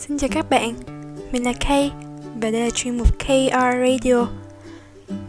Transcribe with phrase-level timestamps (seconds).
[0.00, 0.74] Xin chào các bạn,
[1.32, 1.92] mình là Kay
[2.40, 4.26] và đây là chuyên mục KR Radio.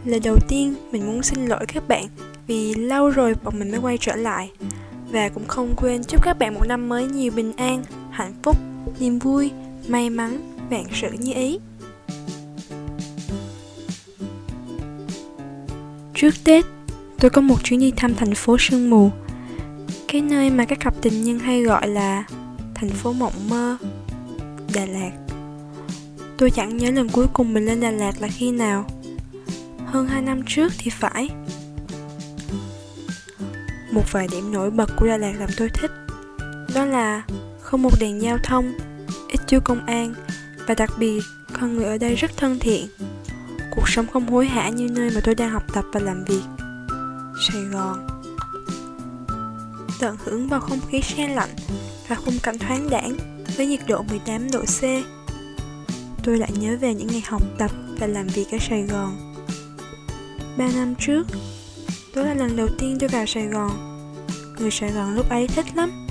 [0.04, 2.06] Lần đầu tiên mình muốn xin lỗi các bạn
[2.46, 4.50] vì lâu rồi bọn mình mới quay trở lại
[5.10, 8.56] và cũng không quên chúc các bạn một năm mới nhiều bình an, hạnh phúc,
[9.00, 9.50] niềm vui,
[9.88, 11.58] may mắn, vạn sự như ý.
[16.14, 16.64] Trước Tết,
[17.18, 19.10] tôi có một chuyến đi thăm thành phố sương mù
[20.08, 22.24] cái nơi mà các cặp tình nhân hay gọi là
[22.74, 23.76] thành phố mộng mơ
[24.74, 25.10] Đà Lạt.
[26.38, 28.84] Tôi chẳng nhớ lần cuối cùng mình lên Đà Lạt là khi nào.
[29.86, 31.28] Hơn 2 năm trước thì phải.
[33.92, 35.90] Một vài điểm nổi bật của Đà Lạt làm tôi thích
[36.74, 37.22] Đó là
[37.60, 38.72] không một đèn giao thông,
[39.28, 40.14] ít chú công an
[40.66, 41.20] Và đặc biệt,
[41.60, 42.86] con người ở đây rất thân thiện.
[43.76, 46.42] Cuộc sống không hối hả như nơi mà tôi đang học tập và làm việc.
[47.40, 48.06] Sài Gòn.
[50.00, 51.50] Tận hưởng vào không khí se lạnh
[52.08, 54.82] và khung cảnh thoáng đãng với nhiệt độ 18 độ C.
[56.24, 59.34] Tôi lại nhớ về những ngày học tập và làm việc ở Sài Gòn.
[60.56, 61.26] Ba năm trước,
[62.14, 63.70] đó là lần đầu tiên tôi vào Sài Gòn.
[64.58, 66.06] Người Sài Gòn lúc ấy thích lắm.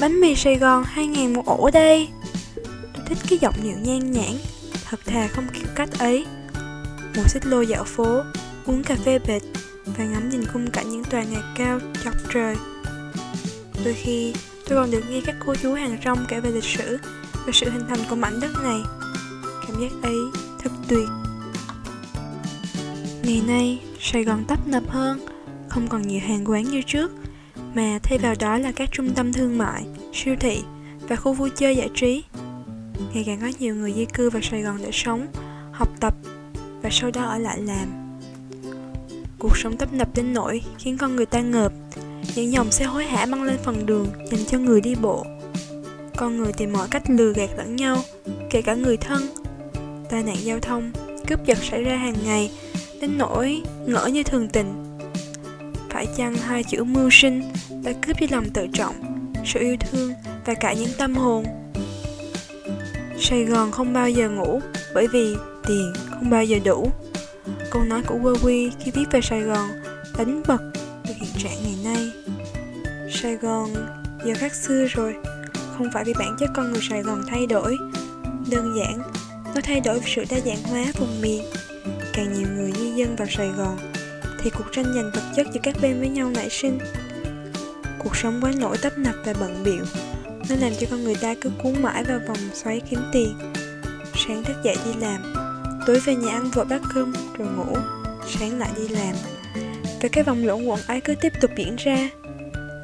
[0.00, 2.08] Bánh mì Sài Gòn 2 ngàn một ổ đây.
[2.94, 4.32] Tôi thích cái giọng điệu nhan nhãn,
[4.84, 6.26] thật thà không kiểu cách ấy.
[7.16, 8.22] Một xích lô dạo phố,
[8.66, 9.42] uống cà phê bệt
[9.86, 12.56] và ngắm nhìn khung cảnh những tòa nhà cao chọc trời.
[13.84, 14.34] Đôi khi
[14.68, 16.98] Tôi còn được nghe các cô chú hàng rong kể về lịch sử
[17.46, 18.80] và sự hình thành của mảnh đất này.
[19.66, 20.16] Cảm giác ấy
[20.58, 21.08] thật tuyệt.
[23.22, 25.26] Ngày nay, Sài Gòn tấp nập hơn,
[25.68, 27.10] không còn nhiều hàng quán như trước,
[27.74, 30.62] mà thay vào đó là các trung tâm thương mại, siêu thị
[31.08, 32.24] và khu vui chơi giải trí.
[33.14, 35.26] Ngày càng có nhiều người di cư vào Sài Gòn để sống,
[35.72, 36.14] học tập
[36.82, 38.18] và sau đó ở lại làm.
[39.38, 41.72] Cuộc sống tấp nập đến nỗi khiến con người ta ngợp
[42.34, 45.26] những dòng xe hối hả băng lên phần đường dành cho người đi bộ.
[46.16, 48.02] Con người tìm mọi cách lừa gạt lẫn nhau
[48.50, 49.22] Kể cả người thân.
[50.10, 50.92] Tai nạn giao thông,
[51.26, 52.50] cướp giật xảy ra hàng ngày
[53.00, 54.98] Đến nỗi ngỡ như thường tình.
[55.90, 57.42] Phải chăng hai chữ mưu sinh
[57.82, 58.94] đã cướp đi lòng tự trọng
[59.44, 60.12] Sự yêu thương
[60.46, 61.44] và cả những tâm hồn?
[63.20, 64.60] Sài Gòn không bao giờ ngủ
[64.94, 65.36] Bởi vì
[65.68, 66.90] tiền không bao giờ đủ.
[67.70, 69.68] Câu nói của Quy khi viết về Sài Gòn
[70.18, 70.58] đánh bật
[71.20, 72.10] hiện trạng ngày nay.
[73.10, 73.74] Sài Gòn,
[74.24, 75.14] giờ khác xưa rồi.
[75.78, 77.76] Không phải vì bản chất con người Sài Gòn thay đổi.
[78.50, 79.02] Đơn giản,
[79.54, 81.42] Nó thay đổi vì sự đa dạng hóa vùng miền.
[82.12, 83.78] Càng nhiều người di dân vào Sài Gòn,
[84.42, 86.78] Thì cuộc tranh giành vật chất giữa các bên với nhau nảy sinh.
[87.98, 89.84] Cuộc sống quá nổi tấp nập và bận biệu
[90.48, 93.38] Nó làm cho con người ta cứ cuốn mãi vào vòng xoáy kiếm tiền.
[94.14, 95.34] Sáng thức dậy đi làm,
[95.86, 97.76] Tối về nhà ăn vội bát cơm, rồi ngủ,
[98.26, 99.14] Sáng lại đi làm.
[100.02, 102.10] Và cái vòng luẩn quẩn ấy cứ tiếp tục diễn ra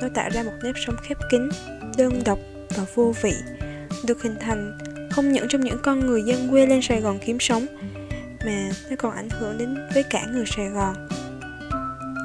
[0.02, 1.48] nó tạo ra một nếp sống khép kín,
[1.97, 2.38] đơn độc
[2.76, 3.34] và vô vị,
[4.06, 4.78] được hình thành
[5.10, 7.66] không những trong những con người dân quê lên Sài Gòn kiếm sống,
[8.47, 11.08] mà nó còn ảnh hưởng đến với cả người Sài Gòn.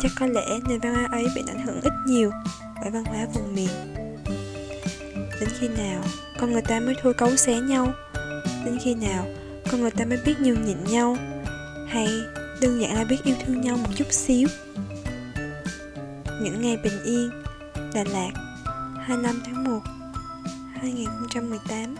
[0.01, 2.31] Chắc có lẽ nền văn hóa ấy bị ảnh hưởng ít nhiều
[2.81, 3.69] bởi văn hóa vùng miền.
[5.39, 6.03] Đến khi nào
[6.39, 7.93] con người ta mới thôi cấu xé nhau?
[8.65, 9.25] Đến khi nào
[9.71, 11.17] con người ta mới biết nhường nhịn nhau?
[11.89, 12.07] Hay
[12.61, 14.47] đơn giản là biết yêu thương nhau một chút xíu?
[16.41, 17.29] Những ngày bình yên,
[17.93, 18.31] Đà Lạt
[18.99, 19.79] 25 tháng 1
[20.73, 21.95] 2018